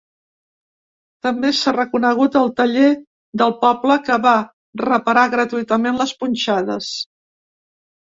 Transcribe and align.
També 1.27 1.51
s’ha 1.57 1.73
reconegut 1.75 2.39
el 2.41 2.49
taller 2.61 2.89
del 3.43 3.55
poble 3.67 4.01
que 4.09 4.19
va 4.27 4.35
reparar 4.89 5.29
gratuïtament 5.39 6.05
les 6.05 6.19
punxades. 6.25 6.93